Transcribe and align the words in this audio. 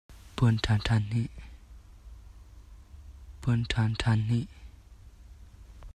Puan 0.35 0.55
than 0.63 0.81
than 3.99 4.23
hnih. 4.25 4.47